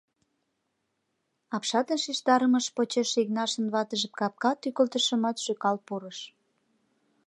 Апшатын 1.55 1.99
шижтарымыж 2.03 2.65
почеш 2.75 3.09
Игнашын 3.21 3.65
ватыже 3.73 4.09
капка 4.19 4.51
тӱкылтышымат 4.61 5.37
шӱкал 5.43 5.77
пурыш. 5.85 6.19